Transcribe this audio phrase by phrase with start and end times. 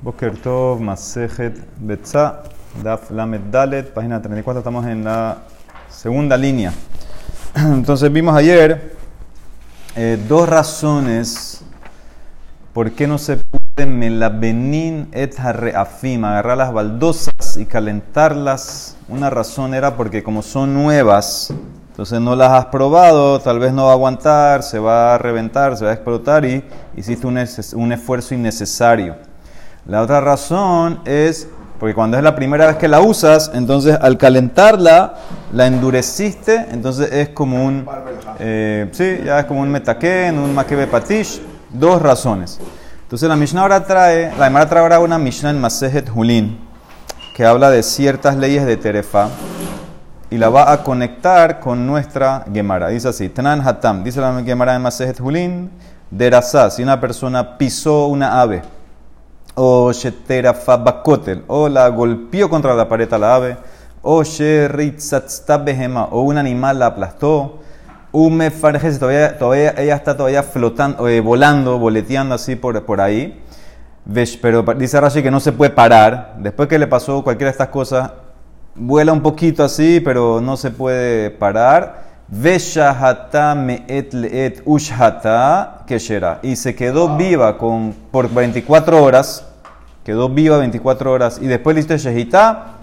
[0.00, 2.44] Boker Tov, Masejet Betza,
[2.84, 5.38] Daf Lamed Dalet, página 34, estamos en la
[5.88, 6.72] segunda línea.
[7.56, 8.96] Entonces vimos ayer
[9.96, 11.62] eh, dos razones
[12.72, 18.96] por qué no se puede melabenin et harreafim, agarrar las baldosas y calentarlas.
[19.08, 21.52] Una razón era porque como son nuevas,
[21.90, 25.76] entonces no las has probado, tal vez no va a aguantar, se va a reventar,
[25.76, 26.62] se va a explotar y
[26.96, 27.36] hiciste un,
[27.74, 29.27] un esfuerzo innecesario.
[29.86, 31.48] La otra razón es
[31.78, 35.14] porque cuando es la primera vez que la usas, entonces al calentarla,
[35.52, 37.86] la endureciste, entonces es como un,
[38.40, 42.58] eh, sí, ya es como un metaken, un makebe patish, dos razones.
[43.02, 46.58] Entonces la Mishnah ahora trae, la Gemara trae ahora una Mishnah en Masejet Hulin,
[47.36, 49.28] que habla de ciertas leyes de Terefa,
[50.30, 52.88] y la va a conectar con nuestra Gemara.
[52.88, 55.70] Dice así, Tanan Hatam, dice la Gemara en Masejet Hulin,
[56.10, 58.62] Derasá, si una persona pisó una ave,
[59.60, 63.56] o Sheterafa Bakotel, o la golpeó contra la pared a la ave,
[64.02, 64.22] o
[65.64, 67.58] Behema, o un animal la aplastó,
[68.10, 73.42] Ume todavía, todavía ella está todavía flotando, eh, volando, boleteando así por, por ahí.
[74.40, 76.36] Pero dice Rashi que no se puede parar.
[76.38, 78.12] Después que le pasó cualquiera de estas cosas,
[78.74, 82.08] vuela un poquito así, pero no se puede parar.
[82.28, 86.38] Veshahata me'et le'et ushata keshera.
[86.42, 89.47] Y se quedó viva con, por 24 horas.
[90.08, 91.38] Quedó viva 24 horas.
[91.38, 92.78] Y después listo Shehita.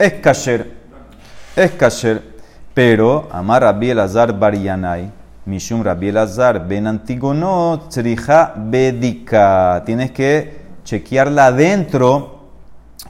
[0.00, 0.68] Es kasher.
[1.54, 2.20] Es kasher.
[2.74, 5.08] Pero, Amar Rabbi Elazar Barianai,
[5.44, 9.84] Mishum Rabbi Elazar Ben Antigono, Tzrija Bedika.
[9.86, 12.40] Tienes que chequearla adentro,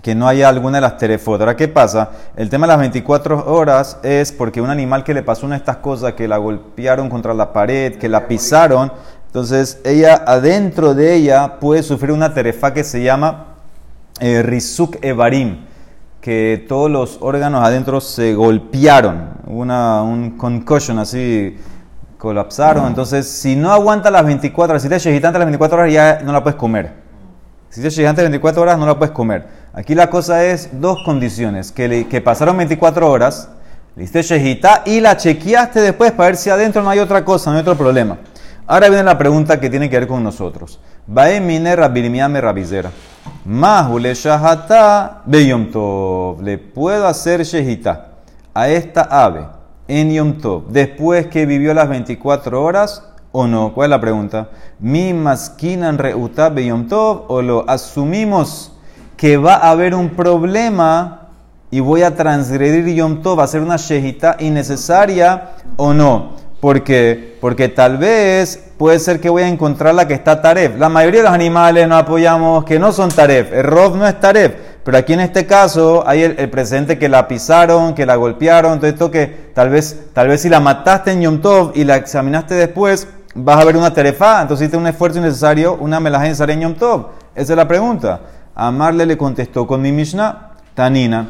[0.02, 1.40] que no haya alguna de las terefotas.
[1.40, 2.10] Ahora, ¿qué pasa?
[2.36, 5.60] El tema de las 24 horas es porque un animal que le pasó una de
[5.60, 8.92] estas cosas, que la golpearon contra la pared, que la pisaron,
[9.36, 13.45] entonces ella, adentro de ella, puede sufrir una terefa que se llama
[14.20, 15.66] eh, Rizuk Evarim
[16.26, 21.56] que todos los órganos adentro se golpearon, una, un concussion así,
[22.18, 22.88] colapsaron.
[22.88, 26.32] Entonces, si no aguanta las 24 horas, si te gigante las 24 horas, ya no
[26.32, 26.94] la puedes comer.
[27.70, 29.46] Si te gigante las 24 horas, no la puedes comer.
[29.72, 33.50] Aquí la cosa es dos condiciones: que, que pasaron 24 horas,
[33.94, 37.56] le hiciste y la chequeaste después para ver si adentro no hay otra cosa, no
[37.56, 38.18] hay otro problema.
[38.66, 40.80] Ahora viene la pregunta que tiene que ver con nosotros.
[41.06, 42.90] Bae mine rabirimiame rabizera.
[43.44, 46.42] Mahule shahata beyom tov.
[46.42, 48.08] Le puedo hacer shehita
[48.54, 49.46] a esta ave
[49.88, 53.72] en yom tov después que vivió las 24 horas o no.
[53.72, 54.48] ¿Cuál es la pregunta?
[54.80, 58.72] Mi maskinan reuta beyom tov o lo asumimos
[59.16, 61.28] que va a haber un problema
[61.70, 66.45] y voy a transgredir yom tov, a hacer una shehita innecesaria o no.
[66.60, 67.36] ¿Por qué?
[67.40, 70.78] Porque tal vez puede ser que voy a encontrar la que está taref.
[70.78, 73.52] La mayoría de los animales nos apoyamos que no son taref.
[73.52, 74.54] El rob no es taref.
[74.82, 78.72] Pero aquí en este caso hay el, presente que la pisaron, que la golpearon.
[78.72, 81.96] Entonces esto que tal vez, tal vez si la mataste en Yom Tov y la
[81.96, 84.40] examinaste después, vas a ver una terefa.
[84.40, 87.08] Entonces hiciste un esfuerzo innecesario, una melaje necesaria en Yom Tov.
[87.34, 88.20] Esa es la pregunta.
[88.54, 91.28] Amarle le contestó con mi Mishnah, Tanina,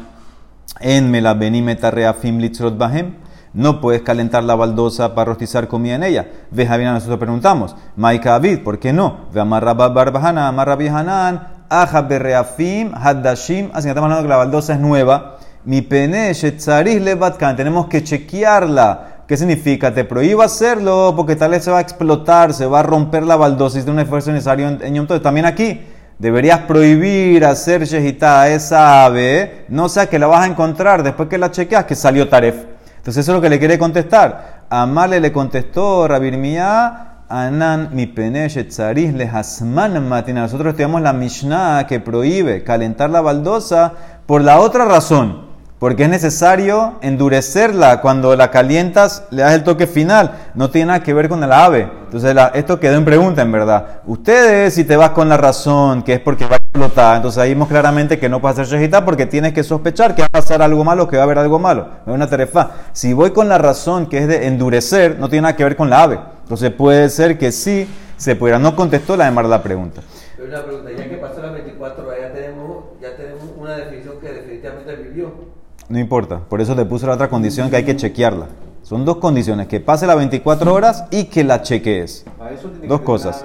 [0.79, 3.26] en melabenimeta reafim litzrot bahem
[3.57, 6.27] no puedes calentar la baldosa para rostizar comida en ella.
[6.51, 9.25] Ve Javier, nosotros preguntamos, Maika Avid, ¿por qué no?
[9.33, 14.73] Ve Amarra Barbahana, Amarra Hanan, Aja Berreafim, Haddashim, así que estamos hablando que la baldosa
[14.73, 15.37] es nueva.
[15.65, 19.23] Mi pene, Shetzarih Levatkan, tenemos que chequearla.
[19.27, 19.91] ¿Qué significa?
[19.91, 23.37] Te prohíbo hacerlo porque tal vez se va a explotar, se va a romper la
[23.37, 25.19] baldosa y es un esfuerzo necesario en, Yom Tov.
[25.19, 25.81] También aquí
[26.19, 31.27] deberías prohibir hacer shehita a esa ave, no sea que la vas a encontrar después
[31.27, 32.76] que la chequeas que salió taref.
[33.07, 34.65] Entonces eso es lo que le quiere contestar.
[34.69, 40.41] Amale le contestó Rabirmía, Anan mi penesh le hasman matina.
[40.41, 43.93] Nosotros tenemos la Mishnah que prohíbe calentar la baldosa
[44.25, 45.47] por la otra razón
[45.79, 48.01] porque es necesario endurecerla.
[48.01, 50.49] Cuando la calientas, le das el toque final.
[50.55, 51.89] No tiene nada que ver con el ave.
[52.05, 54.01] Entonces, esto quedó en pregunta, en verdad.
[54.05, 56.56] Ustedes, si te vas con la razón, que es porque va
[57.15, 60.27] entonces ahí vimos claramente que no puedes hacer shejita porque tienes que sospechar que va
[60.27, 61.87] a pasar algo malo, que va a haber algo malo.
[62.05, 62.71] Es una tarefa.
[62.93, 65.89] Si voy con la razón, que es de endurecer, no tiene nada que ver con
[65.89, 66.19] la ave.
[66.43, 68.59] Entonces, puede ser que sí se pudiera.
[68.59, 70.01] No contestó la demás la pregunta.
[70.35, 74.19] Pero una pregunta, ya que pasó las 24 horas, ya tenemos, ya tenemos una definición
[74.19, 75.33] que definitivamente vivió.
[75.89, 78.47] No importa, por eso le puse la otra condición que hay que chequearla.
[78.83, 82.25] Son dos condiciones, que pase las 24 horas y que la chequees.
[82.87, 83.43] dos cosas.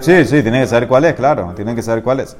[0.00, 2.36] Sí, sí, tiene que saber cuál es, claro, tiene que saber cuál es.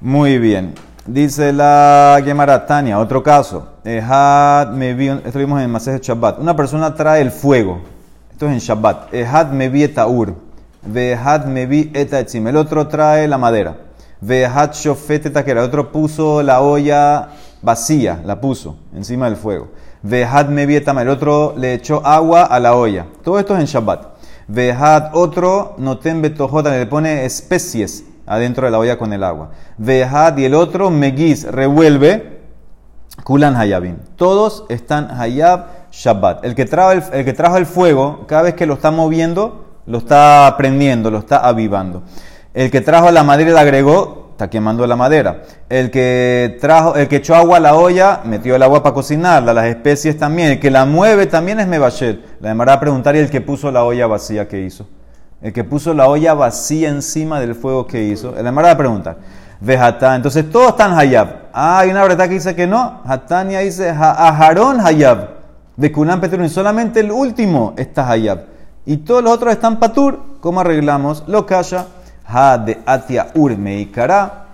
[0.00, 0.74] Muy bien.
[1.06, 3.66] Dice la Gemara Tania, otro caso.
[3.84, 4.90] Ehad me
[5.24, 6.38] esto en Masej Shabbat.
[6.38, 7.80] Una persona trae el fuego.
[8.30, 9.14] Esto es en Shabbat.
[9.14, 10.34] Ehad me vi taur.
[10.82, 11.46] Vehad.
[11.56, 13.76] El otro trae la madera.
[14.20, 15.60] Vehad shofet taquera.
[15.60, 17.28] El otro puso la olla
[17.62, 19.68] vacía, la puso encima del fuego.
[20.02, 21.02] Vehad mevi etama.
[21.02, 23.06] El otro le echó agua a la olla.
[23.24, 24.17] Todo esto es en Shabbat.
[24.48, 26.70] Vehad otro noten betojota.
[26.70, 29.50] Le pone especies adentro de la olla con el agua.
[29.76, 32.38] Vehad y el otro megiz revuelve.
[33.24, 33.96] Kulan hayabim.
[34.16, 36.44] Todos están hayab Shabbat.
[36.44, 39.66] El que, trajo el, el que trajo el fuego, cada vez que lo está moviendo,
[39.86, 42.02] lo está prendiendo, lo está avivando.
[42.54, 45.42] El que trajo la madera la agregó, está quemando la madera.
[45.68, 49.52] El que trajo, el que echó agua a la olla, metió el agua para cocinarla,
[49.52, 50.52] las especies también.
[50.52, 52.20] El que la mueve también es Mebasher.
[52.40, 54.86] La demará a preguntar, ¿y el que puso la olla vacía qué hizo?
[55.42, 58.30] El que puso la olla vacía encima del fuego que hizo.
[58.30, 59.16] La demará a preguntar.
[59.60, 60.14] Vejatá.
[60.14, 61.48] Entonces todos están hayab.
[61.52, 63.02] Ah, hay una verdad que dice que no.
[63.04, 65.30] Hatania dice aharón hayab.
[65.76, 66.48] De Kulan Petrun.
[66.48, 68.42] Solamente el último está hayab.
[68.86, 70.20] Y todos los otros están patur.
[70.40, 71.24] ¿Cómo arreglamos?
[71.26, 71.86] Lo calla.
[72.28, 74.44] Ha de atia ur meikara.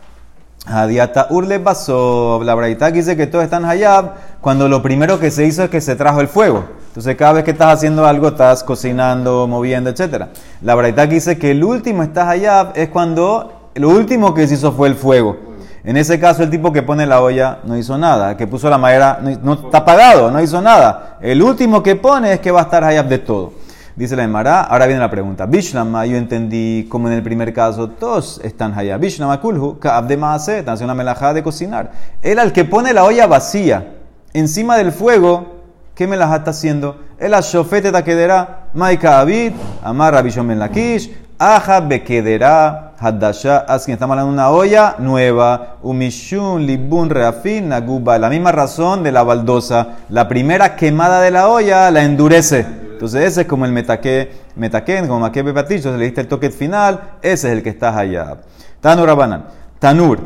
[0.67, 2.41] Ha de ata ur le pasó.
[2.45, 4.13] La braita dice que todos están hayab.
[4.41, 6.65] Cuando lo primero que se hizo es que se trajo el fuego.
[6.89, 10.27] Entonces cada vez que estás haciendo algo, estás cocinando, moviendo, etc.
[10.63, 14.71] La braita dice que el último está hayab es cuando lo último que se hizo
[14.73, 15.37] fue el fuego.
[15.83, 18.37] En ese caso, el tipo que pone la olla no hizo nada.
[18.37, 21.19] Que puso la madera no, no está apagado, no hizo nada.
[21.21, 23.64] El último que pone es que va a estar hayab de todo.
[23.97, 25.47] Dice la Emara, ahora viene la pregunta.
[25.47, 29.01] Bishlama, yo entendí como en el primer caso, todos están hayab.
[29.01, 31.93] Bishlama kulhu, ka'ab de maase, están haciendo una melajá de cocinar.
[32.21, 33.95] Él al que pone la olla vacía
[34.33, 35.63] encima del fuego,
[35.95, 37.03] ¿qué melajá está haciendo?
[37.19, 39.53] El ashofete taquedera, maika abid,
[39.85, 46.67] amar rabishon ben lakish, aja bequedera, Hadasha, así estamos hablando de una olla nueva, umishun,
[46.67, 48.19] libun, reafin, naguba.
[48.19, 49.89] La misma razón de la baldosa.
[50.09, 52.84] La primera quemada de la olla la endurece.
[52.95, 56.51] Entonces ese es como el metaque, metaquén, como maquebe paticho, se le diste el toque
[56.51, 58.39] final, ese es el que está allá.
[58.81, 59.47] Tanur Abanan.
[59.79, 60.21] Tanur.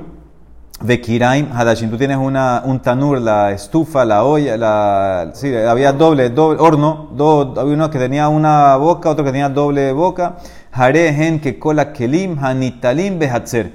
[0.81, 5.93] De Kiraim Hadashin, tú tienes una, un tanur, la estufa, la olla, la, sí, había
[5.93, 10.37] doble, doble horno, do, había uno que tenía una boca, otro que tenía doble boca.
[10.71, 13.73] Harehen que cola kelim hanitalim behatzer.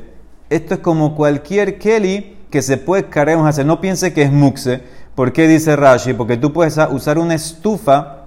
[0.49, 3.67] Esto es como cualquier keli que se puede cargar un.
[3.67, 4.81] No piense que es muxe.
[5.15, 6.13] ¿Por qué dice Rashi?
[6.13, 8.22] Porque tú puedes usar una estufa.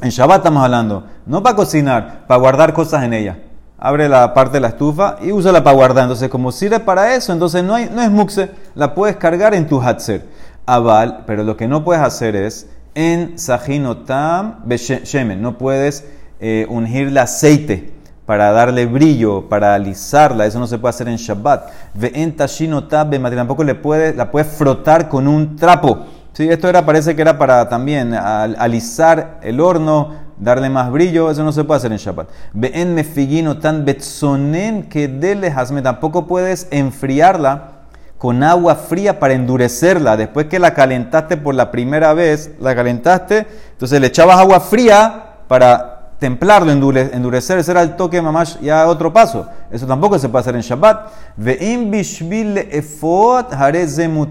[0.00, 1.04] En Shabbat estamos hablando.
[1.26, 3.38] No para cocinar, para guardar cosas en ella.
[3.78, 6.04] Abre la parte de la estufa y úsala para guardar.
[6.04, 8.50] Entonces, como sirve para eso, entonces no, hay, no es muxe.
[8.74, 10.26] La puedes cargar en tu hatzer.
[10.66, 15.40] Aval, pero lo que no puedes hacer es en sajinotam shemen.
[15.40, 16.04] No puedes
[16.40, 17.92] eh, ungirle aceite
[18.26, 20.46] para darle brillo, para alisarla.
[20.46, 21.70] Eso no se puede hacer en Shabbat.
[21.94, 26.06] Ve en tampoco le puede, la puedes frotar con un trapo.
[26.34, 26.48] ¿Sí?
[26.50, 31.30] Esto era, parece que era para también alisar el horno, darle más brillo.
[31.30, 32.28] Eso no se puede hacer en Shabbat.
[32.52, 35.80] Ve en mefigino tan betsonen que dele hasme.
[35.80, 37.70] Tampoco puedes enfriarla
[38.18, 40.16] con agua fría para endurecerla.
[40.16, 45.36] Después que la calentaste por la primera vez, la calentaste, entonces le echabas agua fría
[45.46, 49.46] para templarlo, endurecer, ese era el toque mamash, ya otro paso.
[49.70, 51.12] Eso tampoco se puede hacer en Shabbat.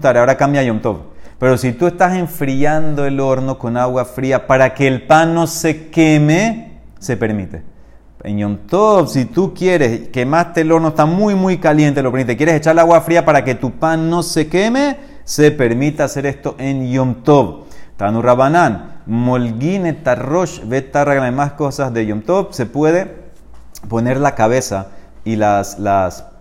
[0.04, 1.13] Ahora cambia Yom Tov.
[1.38, 5.46] Pero si tú estás enfriando el horno con agua fría para que el pan no
[5.46, 7.62] se queme, se permite.
[8.22, 12.38] En Yom Tov, si tú quieres, quemaste el horno, está muy, muy caliente, lo permite.
[12.38, 16.54] Quieres echarle agua fría para que tu pan no se queme, se permite hacer esto
[16.58, 17.64] en Yom Tov.
[17.98, 23.24] Tanu Rabanán, Molgine Tarrosh, Betarra, más cosas de Yom Tov, se puede
[23.88, 24.88] poner la cabeza
[25.24, 25.76] y las,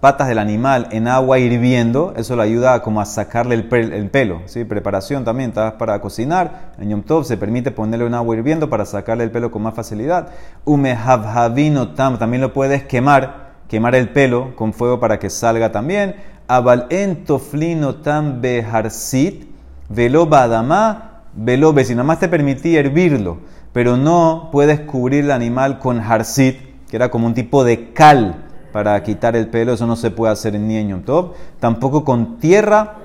[0.01, 4.41] patas del animal en agua hirviendo, eso le ayuda como a sacarle el, el pelo,
[4.45, 4.65] ¿sí?
[4.65, 9.23] preparación también, para cocinar, en Yom Tov se permite ponerle en agua hirviendo para sacarle
[9.23, 10.27] el pelo con más facilidad.
[10.65, 16.15] Umehavhavino tam, también lo puedes quemar, quemar el pelo con fuego para que salga también.
[16.49, 19.45] Abal en toflino tam beharsit,
[19.87, 23.37] velo badamá, velobe, si nada más te permitía hervirlo,
[23.71, 26.57] pero no puedes cubrir el animal con harsit,
[26.89, 28.42] que era como un tipo de cal
[28.73, 32.39] para quitar el pelo, eso no se puede hacer ni en Yom Tov, tampoco con
[32.39, 32.95] tierra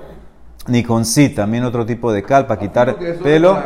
[0.67, 3.57] ni con sit, también otro tipo de cal para quitar pelo.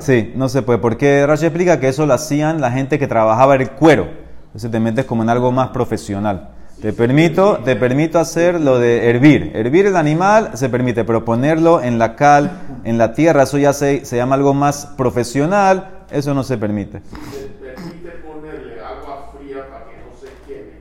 [0.00, 3.54] Sí, no se puede, porque Rashi explica que eso lo hacían la gente que trabajaba
[3.54, 4.08] el cuero,
[4.46, 6.50] entonces te metes como en algo más profesional.
[6.80, 9.52] Te permito, te permito hacer lo de hervir.
[9.54, 12.50] Hervir el animal se permite, pero ponerlo en la cal,
[12.84, 16.42] en la tierra, eso ya se, se llama algo más profesional, eso no.
[16.42, 17.00] Se permite
[18.26, 20.80] ponerle agua fría para que no se queme.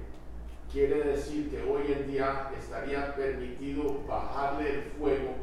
[0.71, 5.35] Quiere decir que hoy en día estaría permitido bajarle el fuego.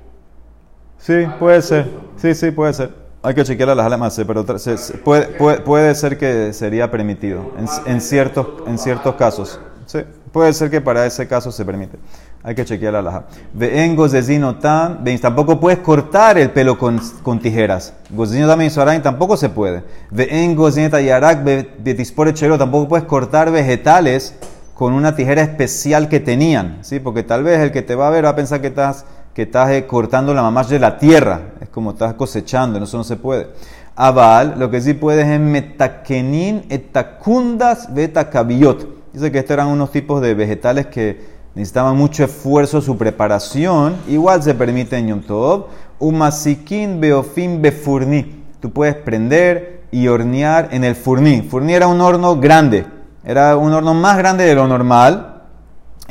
[1.02, 1.90] Sí, puede ser.
[2.16, 2.90] Sí, sí, puede ser.
[3.24, 7.52] Hay que chequear la halajá pero se- se- puede, puede, puede ser que sería permitido
[7.58, 9.60] en, en ciertos, en ciertos casos.
[9.86, 9.98] Sí,
[10.32, 11.98] puede ser que para ese caso se permite.
[12.44, 13.24] Hay que chequear la halajá.
[13.52, 17.94] Ve'en gozezino tan, tampoco puedes cortar el pelo con, con tijeras.
[18.10, 19.84] Gozezino sorain tampoco se puede.
[20.10, 24.34] Ve'en gozineta yarak betispore chero, tampoco puedes cortar vegetales
[24.74, 26.98] con una tijera especial que tenían, ¿sí?
[26.98, 29.04] Porque tal vez el que te va a ver va a pensar que estás,
[29.34, 31.52] que estás eh, cortando la mamá de la tierra.
[31.60, 33.48] Es como estás cosechando, eso no se puede.
[33.94, 39.12] Aval, lo que sí puedes es metakenin etacundas betacabiyot.
[39.12, 43.96] Dice que estos eran unos tipos de vegetales que necesitaban mucho esfuerzo su preparación.
[44.08, 45.66] Igual se permite en Yom Tov.
[45.98, 48.42] Umasikin beofim befurni.
[48.60, 51.42] Tú puedes prender y hornear en el furní.
[51.42, 52.86] Furní era un horno grande.
[53.24, 55.31] Era un horno más grande de lo normal.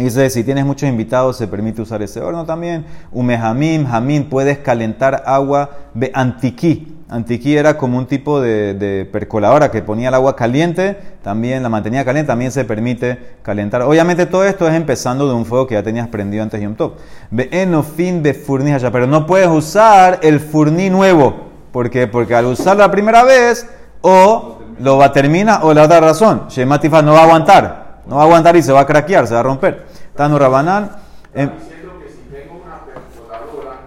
[0.03, 2.85] Dice, si tienes muchos invitados, se permite usar ese horno también.
[3.11, 6.97] Umejamim, jamín, puedes calentar agua de antiquí.
[7.07, 12.05] Antiquí era como un tipo de, percoladora que ponía el agua caliente, también la mantenía
[12.05, 13.81] caliente, también se permite calentar.
[13.81, 16.93] Obviamente todo esto es empezando de un fuego que ya tenías prendido antes de Tov.
[17.29, 21.51] Ve enofin de furní allá, pero no puedes usar el furní nuevo.
[21.71, 22.07] ¿Por qué?
[22.07, 23.67] Porque al usarlo la primera vez,
[23.99, 27.81] o lo va a terminar, o la otra razón, Shematifa no va a aguantar.
[28.07, 29.85] No va a aguantar y se va a craquear, se va a romper.
[30.21, 30.91] Tano Rabanán.
[31.33, 33.77] em, Está diciendo que si tengo una percoladora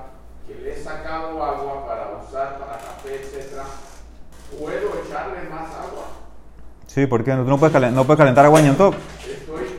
[0.49, 3.63] que le he sacado agua para usar para café, etcétera,
[4.59, 6.07] puedo echarle más agua.
[6.89, 7.31] sí, ¿por qué?
[7.35, 8.95] Tú no puedes, calen- no puedes calentar agua en Yom Tov.
[9.31, 9.79] Estoy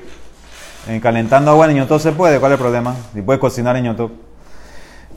[0.88, 2.96] En calentando agua en Yom Tov se puede, ¿cuál es el problema?
[3.14, 4.12] Si puedes cocinar en Yom Tov.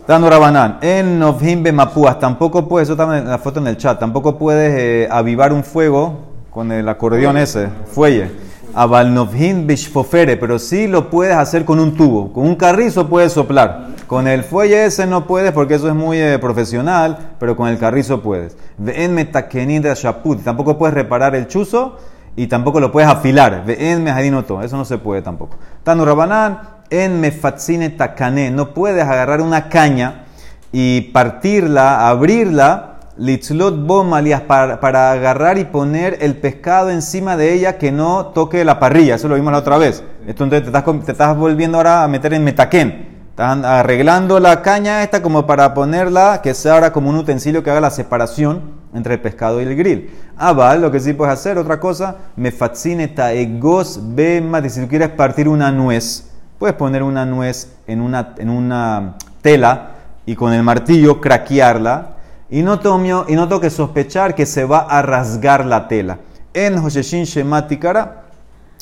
[0.09, 3.97] Dando Rabanán, en Novhim Mapúas, tampoco puedes, eso está en la foto en el chat,
[4.01, 6.19] tampoco puedes eh, avivar un fuego
[6.51, 8.48] con el acordeón ese, fuelle.
[8.75, 13.33] Aval Novhim Bishfofere, pero sí lo puedes hacer con un tubo, con un carrizo puedes
[13.33, 13.89] soplar.
[14.07, 17.79] Con el fuelle ese no puedes porque eso es muy eh, profesional, pero con el
[17.79, 18.57] carrizo puedes.
[18.79, 21.99] Ve'en metakenin shaput, tampoco puedes reparar el chuzo
[22.37, 23.65] y tampoco lo puedes afilar.
[23.67, 25.57] Ve'en mejadinoto, eso no se puede tampoco.
[25.83, 26.61] Tanu Rabanán,
[26.91, 30.25] en mefatzine takane, no puedes agarrar una caña
[30.73, 32.88] y partirla, abrirla,
[33.19, 38.65] litzlot bomalias, para, para agarrar y poner el pescado encima de ella que no toque
[38.65, 39.17] la parrilla.
[39.17, 40.03] Eso lo vimos la otra vez.
[40.27, 43.09] Esto entonces te estás, te estás volviendo ahora a meter en metaquén.
[43.31, 47.71] Estás arreglando la caña esta como para ponerla, que sea ahora como un utensilio que
[47.71, 50.11] haga la separación entre el pescado y el grill.
[50.37, 55.11] Aval, lo que sí puedes hacer, otra cosa, me fascine taegos bema, si tú quieres
[55.11, 59.91] partir una nuez, puedes poner una nuez en una, en una tela
[60.27, 62.18] y con el martillo craquearla
[62.51, 66.19] y no, tomio, y no tengo que sospechar que se va a rasgar la tela.
[66.55, 68.23] En Hosheshin Shematikara,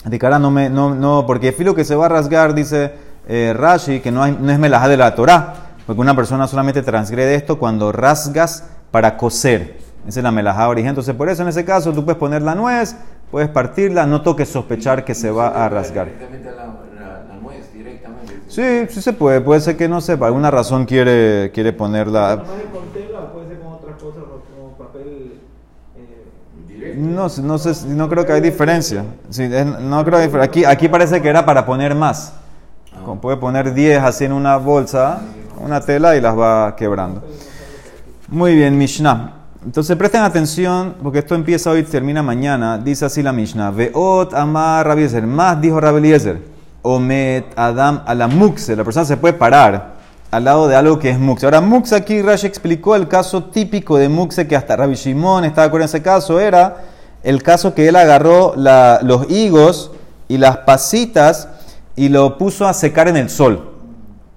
[0.09, 2.93] Tikara no, me, no, no, porque filo que se va a rasgar, dice
[3.29, 5.55] eh, Rashi, que no, hay- no es melajá de la Torah,
[5.85, 9.79] porque una persona solamente transgrede esto cuando rasgas para coser.
[10.07, 10.91] Esa es la melajá origen.
[10.91, 12.95] Entonces, por eso en ese caso tú puedes poner la nuez,
[13.33, 16.07] puedes partirla, no toques sospechar que se va a rasgar.
[18.49, 22.37] Sí, sí se puede, puede ser que no sepa, alguna razón quiere, quiere ponerla.
[22.37, 24.23] ¿No es con tela o puede ser con otras cosas
[24.55, 25.33] como papel?
[25.99, 26.25] eh,
[26.69, 26.86] directo.
[26.97, 29.05] No, no, sé, no creo que hay diferencia.
[29.29, 29.49] Sí,
[29.81, 32.33] no creo aquí, aquí parece que era para poner más.
[33.05, 35.21] Como puede poner 10 así en una bolsa,
[35.61, 37.23] una tela y las va quebrando.
[38.29, 39.35] Muy bien, Mishnah.
[39.63, 42.79] Entonces presten atención, porque esto empieza hoy y termina mañana.
[42.79, 43.73] Dice así la Mishnah.
[43.73, 45.07] Veot amar Rabbi.
[45.27, 46.15] Más dijo Rabbi.
[46.81, 48.75] Omet Adam a la muxe.
[48.75, 49.96] La persona se puede parar
[50.37, 51.47] al lado de algo que es muxe.
[51.47, 55.75] Ahora, muxe aquí Rashi explicó el caso típico de muxe que hasta Rabbi Shimon estaba
[55.75, 56.39] en ese caso.
[56.39, 56.77] Era
[57.23, 59.93] el caso que él agarró los higos
[60.29, 61.49] y las pasitas
[61.97, 63.73] y lo puso a secar en el sol.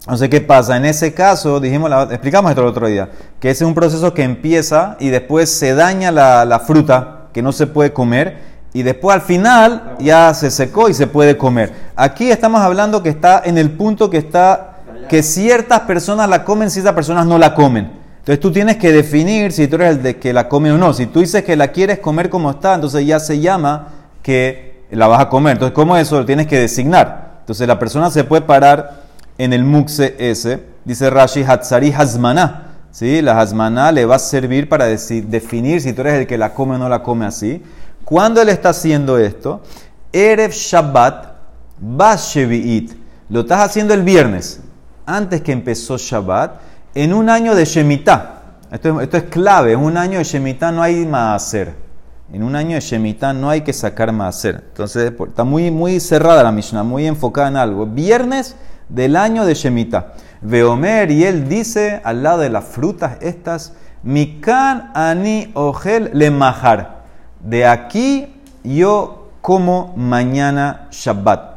[0.08, 0.78] No sé qué pasa.
[0.78, 3.10] En ese caso, dijimos, explicamos esto el otro día,
[3.42, 7.52] que ese es un proceso que empieza y después se daña la fruta que no
[7.52, 8.38] se puede comer
[8.72, 11.74] y después al final ya se secó y se puede comer.
[11.98, 14.69] Aquí estamos hablando que está en el punto que está
[15.10, 17.92] que ciertas personas la comen, ciertas personas no la comen.
[18.20, 20.94] Entonces tú tienes que definir si tú eres el de que la come o no.
[20.94, 23.90] Si tú dices que la quieres comer como está, entonces ya se llama
[24.24, 25.54] que la vas a comer.
[25.54, 26.20] Entonces, ¿cómo eso?
[26.20, 27.40] Lo tienes que designar.
[27.42, 29.04] Entonces la persona se puede parar
[29.38, 32.68] en el muxe ese, dice Rashi, Hatzari Hazmaná.
[32.92, 33.22] ¿Sí?
[33.22, 36.76] La Hazmaná le va a servir para definir si tú eres el que la come
[36.76, 37.64] o no la come así.
[38.04, 39.62] Cuando él está haciendo esto,
[40.12, 41.28] Erev Shabbat,
[41.80, 42.94] Bashevi'it,
[43.30, 44.62] lo estás haciendo el viernes,
[45.10, 46.62] antes que empezó Shabbat,
[46.96, 48.36] en un año de Shemitah.
[48.72, 51.74] Esto es, clave, en un año de Shemitah no hay hacer.
[52.32, 54.64] En un año de Shemitah no hay que sacar hacer.
[54.70, 57.88] Entonces está muy, muy cerrada la Mishnah, muy enfocada en algo.
[57.88, 58.56] Viernes
[58.88, 60.14] del año de Shemitah.
[60.42, 63.74] Veomer y él dice al lado de las frutas estas,
[64.04, 67.04] Mikan ani ogel le majar.
[67.42, 71.49] De aquí yo como mañana Shabbat.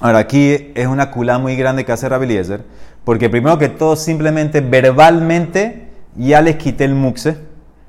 [0.00, 2.40] Ahora, aquí es una culá muy grande que hace Rabbi
[3.04, 7.36] porque primero que todo, simplemente verbalmente ya les quité el muxe.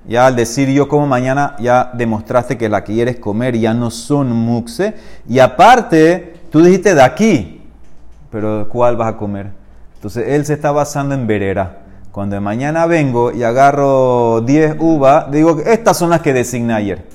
[0.07, 3.91] Ya al decir yo como mañana, ya demostraste que la que quieres comer ya no
[3.91, 4.93] son muxe.
[5.27, 7.61] Y aparte, tú dijiste de aquí,
[8.29, 9.51] pero ¿cuál vas a comer?
[9.95, 11.77] Entonces él se está basando en verera.
[12.11, 17.05] Cuando mañana vengo y agarro 10 uvas, digo estas son las que designé ayer.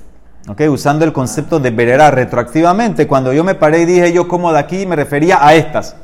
[0.49, 0.63] ¿Ok?
[0.71, 3.07] Usando el concepto de verera retroactivamente.
[3.07, 5.97] Cuando yo me paré y dije yo como de aquí, me refería a estas.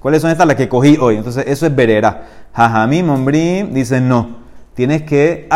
[0.00, 1.16] ¿Cuáles son estas las que cogí hoy?
[1.16, 2.22] Entonces eso es verera.
[2.54, 4.40] Jajamim, Ombrim, dice no.
[4.74, 5.48] Tienes que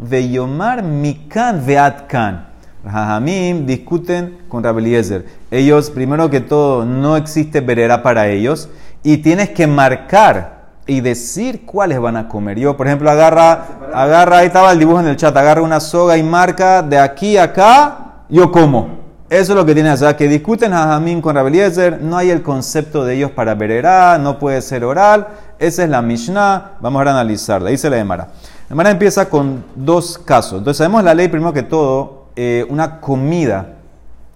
[0.00, 2.46] Veyomar Mikan Veatkan.
[2.84, 5.26] Jajamim discuten con Rabbi Eliezer.
[5.50, 8.70] Ellos, primero que todo, no existe verera para ellos.
[9.02, 12.58] Y tienes que marcar y decir cuáles van a comer.
[12.58, 16.16] Yo, por ejemplo, agarra, agarra, ahí estaba el dibujo en el chat, agarra una soga
[16.16, 19.02] y marca de aquí a acá, yo como.
[19.30, 22.28] Eso es lo que tienen, o sea, que discuten a Jamín con Rabeliezer, no hay
[22.28, 25.26] el concepto de ellos para vererá, no puede ser oral,
[25.58, 28.28] esa es la Mishnah, vamos a analizarla, dice la Emara.
[28.68, 33.00] La Emara empieza con dos casos, entonces sabemos la ley primero que todo, eh, una
[33.00, 33.76] comida,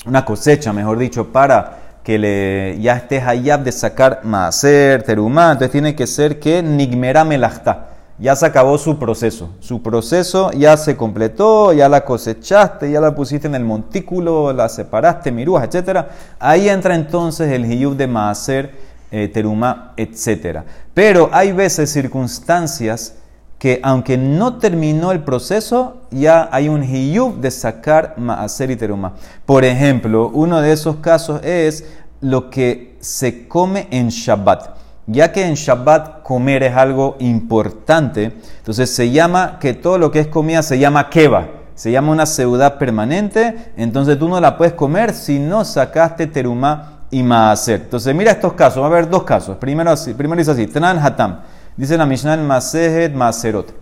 [0.07, 5.73] una cosecha, mejor dicho, para que le, ya estés hayab de sacar maaser, terumá, entonces
[5.73, 7.89] tiene que ser que nigmera melachta.
[8.21, 9.51] Ya se acabó su proceso.
[9.59, 14.69] Su proceso ya se completó, ya la cosechaste, ya la pusiste en el montículo, la
[14.69, 16.05] separaste, mirúas, etc.
[16.39, 18.71] Ahí entra entonces el hiyub de maaser,
[19.11, 20.61] eh, terumá, etc.
[20.95, 23.15] Pero hay veces, circunstancias,
[23.59, 29.15] que aunque no terminó el proceso, ya hay un hiyub de sacar maaser y teruma.
[29.47, 31.85] Por ejemplo, uno de esos casos es
[32.21, 34.77] lo que se come en Shabbat.
[35.07, 40.21] Ya que en Shabbat comer es algo importante, entonces se llama que todo lo que
[40.21, 41.47] es comida se llama keva,
[41.77, 47.05] se llama una ciudad permanente, entonces tú no la puedes comer si no sacaste teruma
[47.11, 47.83] y maaser.
[47.83, 49.57] Entonces mira estos casos, va a haber dos casos.
[49.59, 51.41] Primero, primero dice así, Tran Hatam.
[51.77, 53.75] Dice la Mishnah en Masejet Maserot.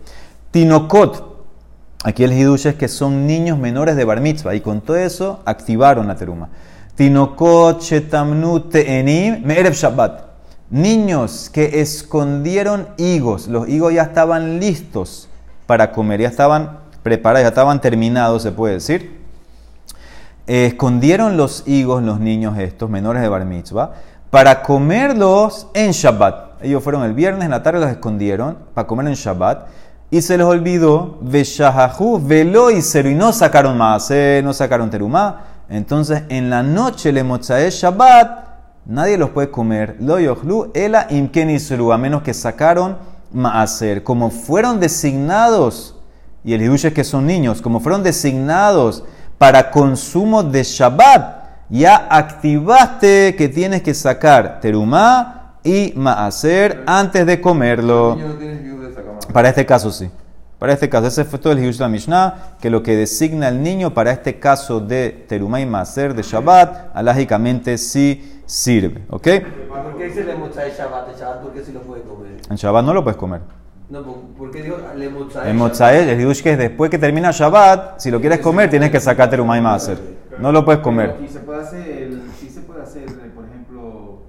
[0.50, 1.32] Tinokot.
[2.02, 5.42] Aquí el hidush es que son niños menores de bar mitzvah y con todo eso
[5.44, 6.48] activaron la teruma.
[6.96, 10.24] Tinokot shetamnu te'enim me'erev Shabbat.
[10.70, 13.46] Niños que escondieron higos.
[13.46, 15.28] Los higos ya estaban listos
[15.66, 19.22] para comer, ya estaban preparados, ya estaban terminados, se puede decir.
[20.48, 23.92] Escondieron los higos los niños estos, menores de bar mitzvah,
[24.30, 26.53] para comerlos en Shabbat.
[26.64, 29.66] Ellos fueron el viernes, en la tarde los escondieron para comer en Shabbat.
[30.10, 34.10] Y se les olvidó, velo y cero, y no sacaron más,
[34.42, 35.44] no sacaron terumá.
[35.68, 38.48] Entonces en la noche le mochae Shabbat,
[38.86, 39.96] nadie los puede comer.
[40.00, 41.56] Lo yochlu, ela imken
[41.92, 42.96] a menos que sacaron
[43.32, 44.02] maaser.
[44.02, 45.96] Como fueron designados,
[46.44, 49.04] y el hidush es que son niños, como fueron designados
[49.36, 57.40] para consumo de Shabbat, ya activaste que tienes que sacar terumá y maaser antes de
[57.40, 58.16] comerlo.
[59.32, 60.10] Para este caso sí.
[60.58, 63.48] Para este caso, ese fue todo el Hidush de la Mishnah, que lo que designa
[63.48, 69.02] el niño para este caso de Terumá y Maser de Shabbat, alágicamente sí sirve.
[69.10, 69.28] ¿Ok?
[69.68, 71.08] ¿Por qué dice le mochae Shabbat?
[71.10, 72.36] El Shabbat, ¿por qué sí lo puede comer?
[72.48, 73.40] En Shabbat no lo puedes comer.
[73.90, 76.98] No, ¿por- ¿por qué digo le mochae En Mozael, el Hidush que es después que
[76.98, 79.98] termina Shabbat, si lo quieres comer, tienes que sacar Terumá y Maser.
[80.38, 81.16] No lo puedes comer.
[81.22, 84.22] Y se puede hacer, sí se puede hacer, eh, por ejemplo,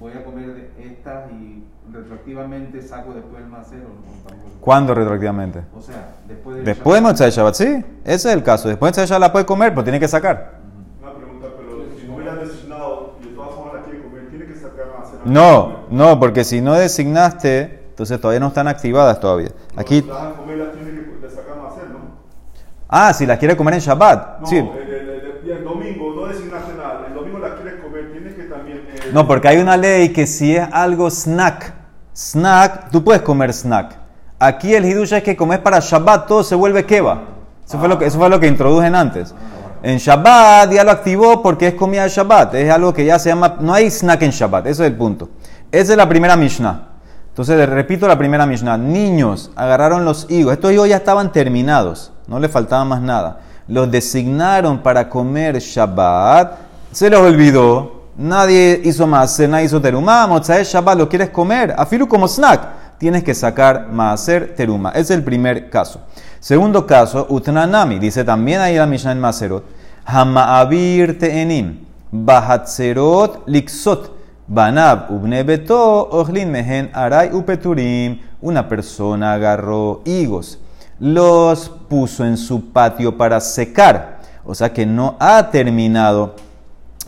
[0.00, 0.70] voy a comer de
[1.02, 3.88] estas y retroactivamente saco después el macero.
[3.88, 4.60] ¿no?
[4.60, 5.62] ¿Cuándo retroactivamente?
[5.76, 7.08] O sea, después del Después de.
[7.08, 7.84] Mozael Shabbat, sí.
[8.04, 8.68] Ese es el caso.
[8.68, 10.60] Después de Shabbat la puedes comer, pero tienes que sacar.
[11.02, 14.46] Una pregunta, pero si no hubieras designado y de todas formas la quiere comer, tiene
[14.46, 15.08] que sacar más.
[15.24, 19.50] No, no, porque si no designaste, entonces todavía no están activadas todavía.
[19.76, 21.98] Aquí, Si las vas a comer, las tiene que sacar más, ¿no?
[22.88, 24.40] ah, si las quiere comer en Shabbat.
[24.40, 24.56] No, Sí.
[24.58, 27.06] el, el- el- y el domingo no designaste nada.
[27.08, 28.78] El domingo la quieres comer, tienes que también.
[28.94, 31.74] eh, No, porque hay una ley que si es algo snack,
[32.14, 33.98] snack, tú puedes comer snack.
[34.38, 37.22] Aquí el hidush es que comes para Shabbat, todo se vuelve keva.
[37.66, 39.34] Eso fue lo que, eso fue lo que antes.
[39.82, 42.54] En Shabbat ya lo activó porque es comida de Shabbat.
[42.54, 43.56] Es algo que ya se llama.
[43.60, 45.28] No hay snack en Shabbat, ese es el punto.
[45.70, 46.88] Esa es la primera Mishnah.
[47.28, 48.78] Entonces, repito la primera Mishnah.
[48.78, 50.54] Niños agarraron los higos.
[50.54, 52.12] Estos higos ya estaban terminados.
[52.26, 53.40] No le faltaba más nada.
[53.68, 56.54] Los designaron para comer Shabbat.
[56.92, 58.01] Se los olvidó.
[58.16, 59.38] Nadie hizo más.
[59.40, 60.26] Nadie hizo terumá.
[60.26, 60.98] Mozae Shabbat.
[60.98, 61.74] ¿Lo quieres comer?
[61.76, 62.98] Afilu como snack.
[62.98, 64.90] Tienes que sacar maaser teruma.
[64.90, 66.00] Es el primer caso.
[66.40, 67.98] Segundo caso, utnanami.
[67.98, 69.64] Dice también ahí la Mishnah en Maserot.
[70.04, 71.78] Hama'avir te'enim.
[72.10, 74.22] Bahatzerot liksot.
[74.46, 78.18] Banab ubne beto, ochlin mehen aray upeturim.
[78.40, 80.58] Una persona agarró higos,
[80.98, 84.20] los puso en su patio para secar.
[84.44, 86.34] O sea que no ha terminado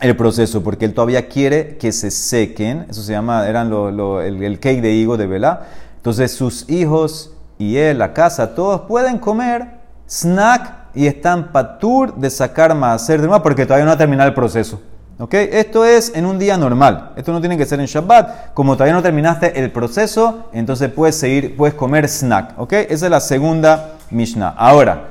[0.01, 2.85] el proceso, porque él todavía quiere que se sequen.
[2.89, 5.61] Eso se llama, eran lo- el, el cake de higo de vela.
[5.97, 12.29] Entonces sus hijos y él, la casa, todos pueden comer snack y están patur de
[12.29, 14.81] sacar maaser de nuevo porque todavía no ha terminado el proceso.
[15.17, 15.33] ¿Ok?
[15.33, 17.13] Esto es en un día normal.
[17.15, 18.53] Esto no tiene que ser en Shabbat.
[18.53, 22.59] Como todavía no terminaste el proceso, entonces puedes seguir, puedes comer snack.
[22.59, 22.73] ¿Ok?
[22.73, 24.49] Esa es la segunda Mishnah.
[24.57, 25.07] Ahora,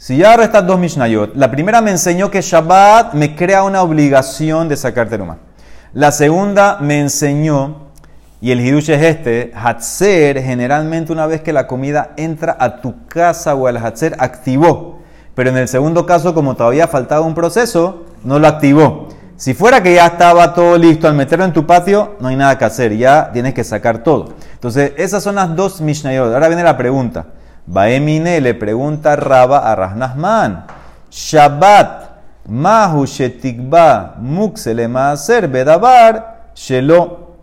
[0.00, 3.82] si ya ahora estas dos Mishnayot, la primera me enseñó que Shabbat me crea una
[3.82, 5.36] obligación de sacar teruma.
[5.92, 7.90] La segunda me enseñó,
[8.40, 13.06] y el hidush es este, Hatzer, generalmente una vez que la comida entra a tu
[13.08, 15.00] casa o al Hatzer, activó.
[15.34, 19.08] Pero en el segundo caso, como todavía faltaba un proceso, no lo activó.
[19.36, 22.56] Si fuera que ya estaba todo listo al meterlo en tu patio, no hay nada
[22.56, 24.32] que hacer, ya tienes que sacar todo.
[24.54, 26.32] Entonces, esas son las dos Mishnayot.
[26.32, 27.26] Ahora viene la pregunta.
[27.70, 30.64] Baemine le pregunta Raba a Rasnasman.
[31.08, 32.10] Shabbat,
[32.48, 37.36] Mahu shetikba muksele maaser bedabar shelo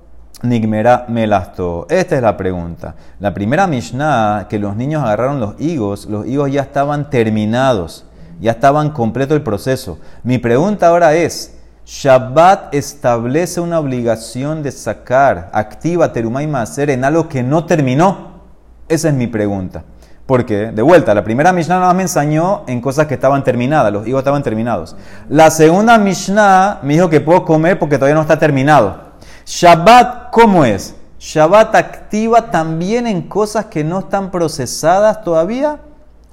[0.43, 1.87] nigmera melasto.
[1.89, 2.95] Esta es la pregunta.
[3.21, 8.03] La primera Mishnah, que los niños agarraron los higos, los higos ya estaban terminados,
[8.41, 9.97] ya estaban completo el proceso.
[10.23, 17.29] Mi pregunta ahora es, Shabbat establece una obligación de sacar activa terumá y en algo
[17.29, 18.41] que no terminó.
[18.89, 19.83] Esa es mi pregunta.
[20.27, 23.93] Porque, de vuelta, la primera Mishnah nada más me enseñó en cosas que estaban terminadas,
[23.93, 24.95] los higos estaban terminados.
[25.29, 29.07] La segunda Mishnah me dijo que puedo comer porque todavía no está terminado.
[29.45, 30.95] Shabbat, ¿cómo es?
[31.17, 35.79] Shabbat activa también en cosas que no están procesadas todavía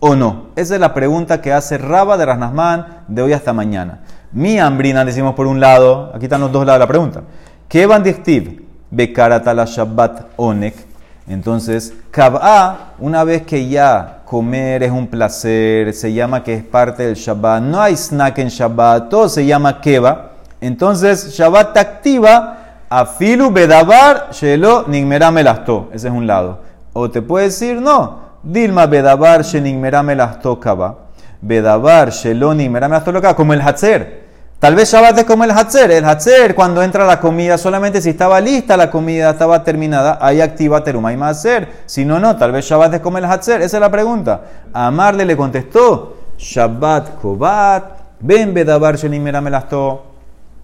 [0.01, 0.49] o no.
[0.57, 4.01] Esa es la pregunta que hace Raba de Rasnasman de hoy hasta mañana.
[4.33, 7.23] Mi hambrina, decimos por un lado, aquí están los dos lados de la pregunta.
[7.69, 8.67] ¿Qué van dictiv?
[8.91, 10.94] Bekaratala Shabbat Onek.
[11.27, 17.05] Entonces, Kab'a, una vez que ya comer es un placer, se llama que es parte
[17.05, 20.33] del Shabbat, no hay snack en Shabbat, todo se llama Keva.
[20.61, 22.59] Entonces, Shabbat te activa
[22.91, 25.89] afilu bedabar shelo nigmera melasto.
[25.93, 26.61] Ese es un lado.
[26.93, 30.99] O te puede decir, no, Dilma bedabar she nigmera melasto kaba.
[31.41, 34.24] Bedabar shelo nigmera melasto como el Hatzer.
[34.65, 35.91] Tal vez Shabbat es como el Hatzer.
[35.91, 40.41] El Hatzer, cuando entra la comida, solamente si estaba lista la comida, estaba terminada, ahí
[40.41, 41.69] activa Teruma y Maaser.
[41.85, 42.35] Si no, no.
[42.39, 43.61] Tal vez Shabbat es como el Hatzer.
[43.61, 44.41] Esa es la pregunta.
[44.73, 47.85] Amarle le contestó: Shabbat Kobat,
[48.21, 48.97] Ben Bedabar
[49.43, 50.07] Melasto.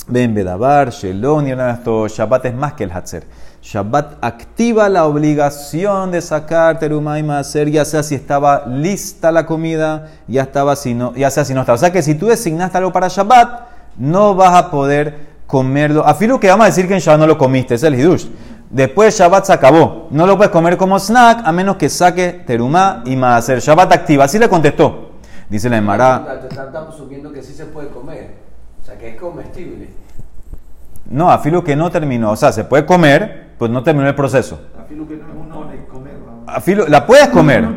[0.06, 1.44] Ben Bedabar, Shelon.
[1.44, 3.24] Shabbat es más que el Hatzer.
[3.60, 9.44] Shabbat activa la obligación de sacar Teruma y Maaser, ya sea si estaba lista la
[9.44, 11.76] comida, ya, estaba, si no, ya sea si no estaba.
[11.76, 13.69] O sea que si tú designaste algo para Shabbat,
[14.00, 16.04] no vas a poder comerlo.
[16.04, 18.26] Afilo que vamos a decir que en Shabbat no lo comiste, es el Hidush.
[18.70, 20.08] Después Shabbat se acabó.
[20.10, 23.60] No lo puedes comer como snack a menos que saque terumá y maaser.
[23.60, 24.24] Shabbat activa.
[24.24, 25.10] Así le contestó.
[25.48, 26.40] Dice la Emara.
[26.40, 28.36] Te están asumiendo que sí se puede comer.
[28.80, 29.90] O sea, que es comestible.
[31.10, 32.30] No, afilo que no terminó.
[32.30, 34.60] O sea, se puede comer, pues no terminó el proceso.
[34.80, 36.14] Afilo que no es un comer.
[36.24, 36.44] ¿no?
[36.46, 37.68] Afilo, la puedes comer.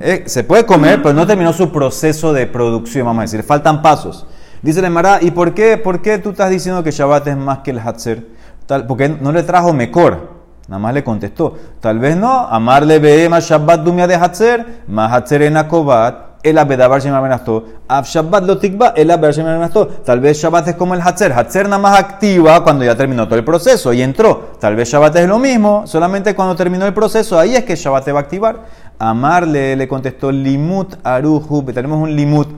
[0.00, 3.42] Eh, se puede comer, pero no terminó su proceso de producción, vamos a decir.
[3.44, 4.26] Faltan pasos.
[4.62, 7.58] Dice la Emara, ¿y por qué, por qué tú estás diciendo que Shabbat es más
[7.58, 8.26] que el Hatzer?
[8.66, 10.40] Tal, porque no le trajo Mekor.
[10.68, 11.56] Nada más le contestó.
[11.80, 12.46] Tal vez no.
[12.46, 17.64] Amarle ve más Shabbat dumia de Hatzer, más Hatzer en Akobat, el abedabar shema benasto.
[17.88, 19.86] Av Shabbat lo tikba, el abedabar shema benasto.
[19.88, 21.32] Tal vez Shabbat es como el Hatzer.
[21.32, 24.50] Hatzer nada más activa cuando ya terminó todo el proceso y entró.
[24.60, 28.04] Tal vez Shabbat es lo mismo, solamente cuando terminó el proceso, ahí es que Shabbat
[28.04, 28.60] te va a activar.
[28.98, 31.64] Amarle le contestó limut aruhu.
[31.72, 32.48] Tenemos un limut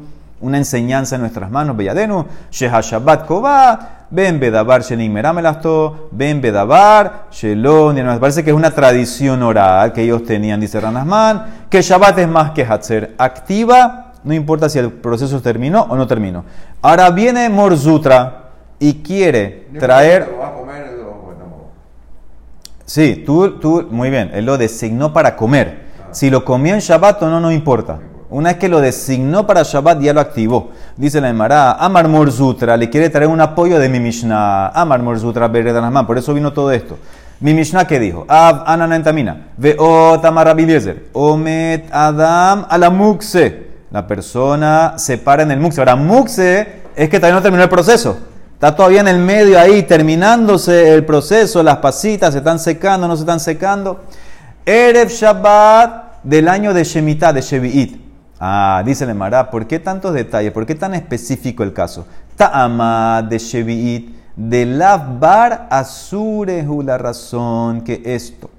[0.42, 7.28] una enseñanza en nuestras manos, Belladenu, Sheha Shabbat Koba, Ben Bedabar Shenim Meramelasto, Ben Bedabar,
[7.30, 12.28] Shelon, parece que es una tradición oral que ellos tenían, dice Ranasman, que Shabbat es
[12.28, 16.44] más que Hatzer, activa, no importa si el proceso terminó o no terminó.
[16.82, 20.28] Ahora viene Morzutra y quiere traer...
[22.84, 25.82] Sí, tú, tú, muy bien, él lo designó para comer.
[26.10, 28.00] Si lo comió en Shabbat o no, no importa.
[28.32, 30.70] Una vez que lo designó para Shabbat, ya lo activó.
[30.96, 34.68] Dice la Emara, Amar Morzutra, le quiere traer un apoyo de mi Mishnah.
[34.68, 36.06] Amar Morzutra, Beredanasman.
[36.06, 36.96] Por eso vino todo esto.
[37.40, 38.24] Mi Mishnah, ¿qué dijo?
[38.26, 39.48] Av Ananentamina.
[39.58, 41.08] Veot Amar Rabeliezer.
[41.12, 43.66] Omet Adam Alamukse.
[43.90, 45.82] La persona se para en el Mukse.
[45.82, 46.66] Ahora, Mukse
[46.96, 48.16] es que todavía no terminó el proceso.
[48.54, 51.62] Está todavía en el medio ahí, terminándose el proceso.
[51.62, 54.04] Las pasitas se están secando, no se están secando.
[54.64, 58.11] Erev Shabbat del año de Shemitah, de Shevi'it.
[58.44, 60.50] Ah, dice el Mará, ¿por qué tantos detalles?
[60.50, 62.08] ¿Por qué tan específico el caso?
[62.34, 68.50] Ta'ama de Shevi'it, de Lavbar Asurehu, la razón que esto.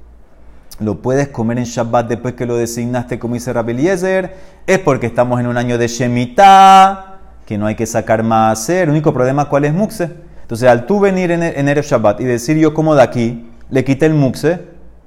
[0.80, 4.34] lo puedes comer en Shabbat después que lo designaste como dice Rabbi Eliezer,
[4.66, 8.84] es porque estamos en un año de Shemitah, que no hay que sacar más hacer.
[8.84, 10.10] El único problema, ¿cuál es Muxe?
[10.44, 13.84] Entonces, al tú venir en, en Erev Shabbat y decir yo como de aquí, le
[13.84, 14.62] quité el Muxe,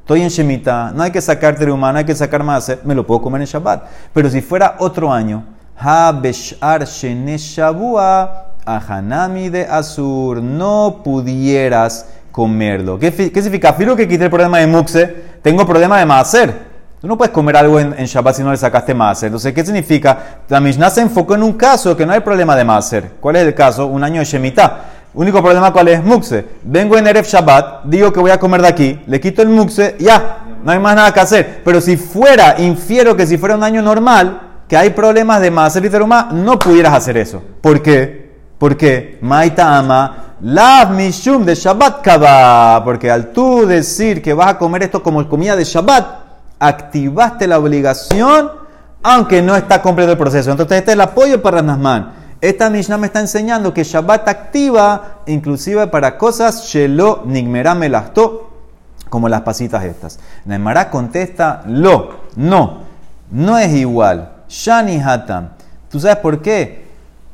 [0.07, 2.95] estoy en Shemitah, no hay que sacar terumá, no hay que sacar más hacer, me
[2.95, 3.87] lo puedo comer en Shabbat.
[4.15, 5.43] Pero si fuera otro año,
[8.65, 13.01] Ahanami de Azur, no pudieras comerlo.
[13.01, 13.73] ¿Qué, qué significa?
[13.73, 16.55] Filo que quité el problema de Muxe, tengo problema de Maaser.
[17.01, 19.27] Tú no puedes comer algo en, en Shabbat si no le sacaste Maaser.
[19.27, 20.43] Entonces, ¿qué significa?
[20.49, 23.11] La Mishnah se enfocó en un caso que no hay problema de Maaser.
[23.21, 23.89] ¿Cuál es el caso?
[23.89, 24.85] Un año de Shemitah.
[25.17, 26.05] Único problema, ¿cuál es?
[26.05, 26.45] Muxe.
[26.63, 29.97] Vengo en Erev Shabbat, digo que voy a comer de aquí, le quito el Muxe,
[29.99, 31.63] ya, no hay más nada que hacer.
[31.65, 35.87] Pero si fuera, infiero que si fuera un año normal, que hay problemas de Maaser
[35.87, 37.43] y Terumá, no pudieras hacer eso.
[37.63, 38.37] ¿Por qué?
[38.59, 42.85] Porque Maita ama Lav Mishum de Shabbat Kaba.
[42.85, 46.07] Porque al tú decir que vas a comer esto como comida de Shabbat,
[46.59, 48.51] activaste la obligación,
[49.03, 50.51] aunque no está completo el proceso.
[50.51, 52.26] Entonces, este es el apoyo para Nazman.
[52.41, 58.51] Esta Mishnah me está enseñando que Shabbat activa, inclusive para cosas Shelo Nigmerá Melastó,
[59.09, 60.19] como las pasitas estas.
[60.45, 62.81] Naimara contesta, lo, no,
[63.31, 64.33] no es igual.
[64.49, 65.51] Shani Hatam.
[65.91, 66.87] ¿Tú sabes por qué?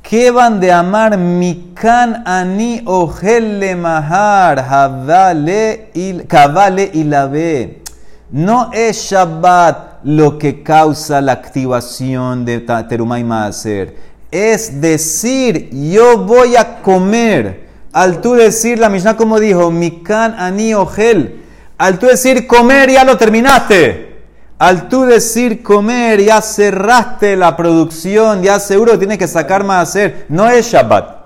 [0.03, 7.83] ¿Qué van de amar mikan ani ojel le mahar havale il kavale y la ve?
[8.31, 14.12] No es Shabbat lo que causa la activación de Terumá y Maaser.
[14.33, 17.68] Es decir, yo voy a comer.
[17.92, 21.42] Al tú decir, la Mishnah como dijo, mikan ani ojel.
[21.77, 24.23] Al tú decir comer, ya lo terminaste.
[24.59, 29.90] Al tú decir comer, ya cerraste la producción, ya seguro que tienes que sacar más
[29.90, 30.25] hacer.
[30.31, 31.23] No es Shabbat.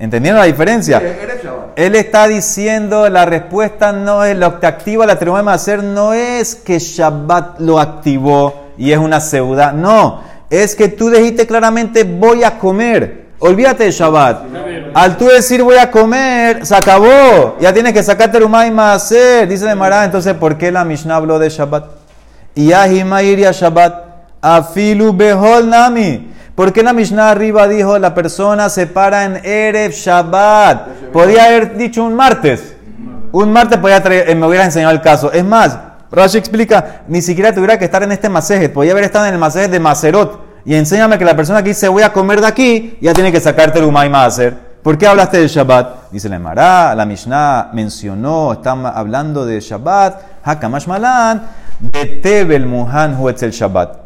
[0.00, 1.00] ¿Entendieron la diferencia?
[1.76, 6.56] Él está diciendo, la respuesta no es lo que activa la de hacer, no es
[6.56, 9.72] que Shabbat lo activó y es una seuda.
[9.72, 13.20] No, es que tú dijiste claramente voy a comer.
[13.38, 14.42] Olvídate de Shabbat.
[14.92, 17.56] Al tú decir voy a comer, se acabó.
[17.58, 19.48] Ya tienes que sacar terumá y hacer.
[19.48, 21.84] Dice de Mará, entonces, ¿por qué la Mishnah habló de Shabbat?
[22.54, 24.10] Y iría Shabbat.
[24.42, 26.32] Afilu behol nami.
[26.54, 30.88] ¿Por qué la Mishnah arriba dijo la persona se para en Erev Shabbat?
[31.12, 32.74] Podía haber dicho un martes.
[33.32, 35.32] Un martes podía traer- eh, me hubiera enseñado el caso.
[35.32, 35.78] Es más,
[36.12, 38.72] Rashi explica, ni siquiera tuviera que estar en este masejet.
[38.72, 40.40] Podía haber estado en el masejet de Maserot.
[40.64, 43.40] Y enséñame que la persona que dice voy a comer de aquí, ya tiene que
[43.40, 44.70] sacar terumá y hacer.
[44.82, 46.10] ¿Por qué hablaste de Shabbat?
[46.10, 51.42] Dice la Emara, la Mishnah mencionó, está hablando de Shabbat, Hakamash Malan,
[51.80, 53.98] de Tebel Muhan Huetzel Shabbat.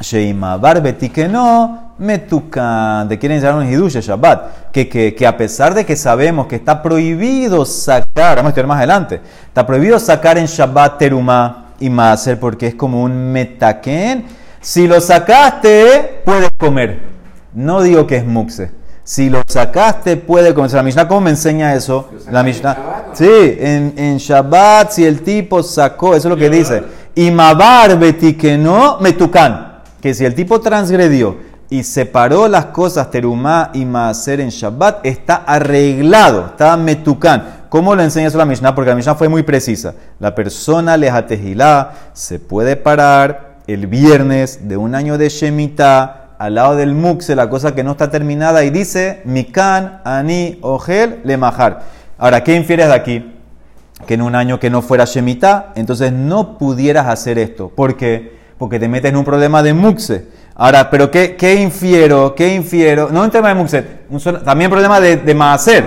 [0.00, 3.08] Sheimabar Betikeno Metukan.
[3.08, 4.70] Te quieren enseñar un hidush Shabbat.
[4.72, 8.66] Que, que, que a pesar de que sabemos que está prohibido sacar, vamos a estudiar
[8.66, 14.24] más adelante, está prohibido sacar en Shabbat terumá y maser porque es como un metaken.
[14.60, 17.00] Si lo sacaste, puedes comer.
[17.54, 18.70] No digo que es muxe.
[19.02, 20.72] Si lo sacaste, puede comer.
[20.72, 22.10] La Mishnah, ¿cómo me enseña eso?
[22.12, 22.74] ¿Lo sacaste La en Mishnah.
[22.74, 23.14] Shabbat no?
[23.14, 26.82] Sí, en, en Shabbat, si el tipo sacó, eso es lo que dice.
[27.14, 29.76] Y mabar betikeno metukan.
[30.02, 35.36] Que si el tipo transgredió y separó las cosas terumá y maaser en Shabbat, está
[35.36, 37.66] arreglado, está metukan.
[37.68, 38.74] ¿Cómo lo enseña eso la Mishnah?
[38.74, 39.94] Porque la Mishnah fue muy precisa.
[40.20, 46.76] La persona lejatejilá se puede parar el viernes de un año de Shemitah al lado
[46.76, 51.82] del muxe, la cosa que no está terminada, y dice, Mikan, Ani, Ogel, Lemajar.
[52.18, 53.32] Ahora, ¿qué infieres de aquí?
[54.06, 57.70] Que en un año que no fuera Shemitah, entonces no pudieras hacer esto.
[57.74, 58.36] ¿Por qué?
[58.58, 60.28] Porque te metes en un problema de muxe.
[60.58, 62.34] Ahora, ¿pero qué, qué infiero?
[62.34, 63.10] ¿Qué infiero?
[63.12, 65.84] No un tema de muxe, un solo- también problema de, de.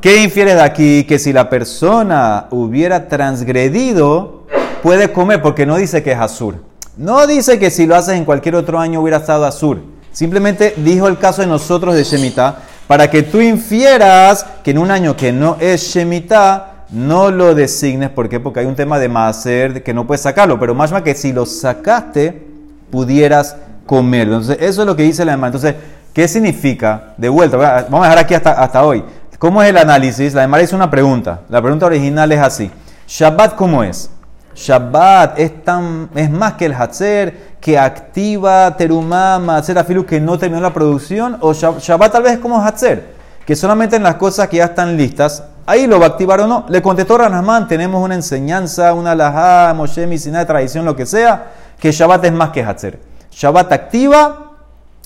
[0.00, 1.04] ¿Qué infieres de aquí?
[1.04, 4.46] Que si la persona hubiera transgredido,
[4.82, 6.56] puede comer, porque no dice que es azur.
[6.96, 9.80] No dice que si lo haces en cualquier otro año hubiera estado azur.
[10.12, 14.92] Simplemente dijo el caso de nosotros de Shemitah, para que tú infieras que en un
[14.92, 18.10] año que no es Shemitah, no lo designes.
[18.10, 18.38] ¿Por qué?
[18.38, 20.60] Porque hay un tema de maaser que no puedes sacarlo.
[20.60, 22.46] Pero más que si lo sacaste,
[22.90, 24.36] pudieras comerlo.
[24.36, 25.48] Entonces, eso es lo que dice la demás.
[25.48, 25.74] Entonces,
[26.12, 27.14] ¿qué significa?
[27.16, 29.04] De vuelta, vamos a dejar aquí hasta, hasta hoy.
[29.38, 30.32] ¿Cómo es el análisis?
[30.32, 31.40] La demás hizo una pregunta.
[31.48, 32.70] La pregunta original es así.
[33.06, 34.10] ¿Shabbat cómo es?
[34.54, 40.38] Shabbat es, tan, es más que el Hatzer, que activa Terumá, Matzer, Afilu, que no
[40.38, 41.36] terminó la producción.
[41.40, 44.66] O Shab- Shabbat tal vez es como Hatzer, que solamente en las cosas que ya
[44.66, 46.64] están listas, ahí lo va a activar o no.
[46.68, 51.46] Le contestó Ranasman, tenemos una enseñanza, una alajá, Moshe, Misina, tradición, lo que sea,
[51.78, 53.00] que Shabbat es más que Hatzer.
[53.34, 54.52] Shabbat activa,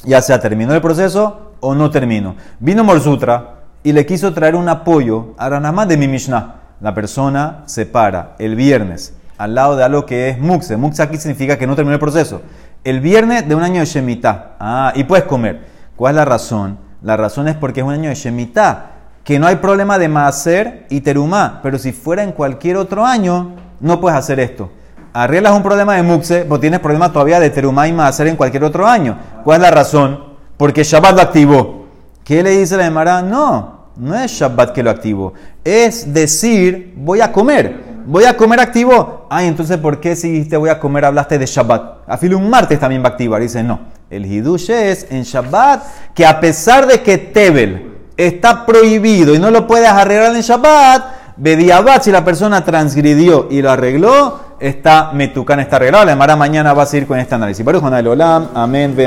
[0.04, 2.36] ya sea terminó el proceso o no terminó.
[2.60, 6.54] Vino Morsutra y le quiso traer un apoyo a Ranasman de mi Mishnah.
[6.80, 10.76] La persona se para el viernes al lado de algo que es muxe.
[10.76, 12.42] Muxe aquí significa que no terminó el proceso.
[12.84, 14.56] El viernes de un año de Shemitah.
[14.58, 15.66] Ah, y puedes comer.
[15.96, 16.78] ¿Cuál es la razón?
[17.02, 18.90] La razón es porque es un año de Shemitah.
[19.24, 21.60] Que no hay problema de maaser y terumá.
[21.62, 24.70] Pero si fuera en cualquier otro año, no puedes hacer esto.
[25.12, 28.64] Arreglas un problema de muxe, pero tienes problema todavía de terumá y maaser en cualquier
[28.64, 29.18] otro año.
[29.44, 30.24] ¿Cuál es la razón?
[30.56, 31.86] Porque Shabbat lo activó.
[32.24, 33.22] ¿Qué le dice la Emara?
[33.22, 35.32] No, no es Shabbat que lo activó.
[35.64, 37.88] Es decir, voy a comer.
[38.06, 39.26] Voy a comer activo.
[39.30, 42.08] Ay, entonces, ¿por qué si dijiste voy a comer hablaste de Shabbat?
[42.08, 43.40] A filo un martes también va a activar.
[43.40, 43.80] Dice, no.
[44.10, 49.50] El Hidush es en Shabbat que a pesar de que Tebel está prohibido y no
[49.50, 55.60] lo puedes arreglar en Shabbat, Bediabat, si la persona transgredió y lo arregló, está Metucan,
[55.60, 56.04] está arreglado.
[56.04, 57.64] La mañana va a seguir con este análisis.
[57.64, 58.48] Baruch Olam.
[58.54, 58.94] Amén.
[58.96, 59.06] ve